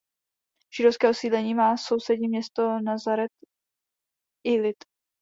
[0.73, 3.31] Židovské osídlení má sousední město Nazaret
[4.45, 4.83] Ilit.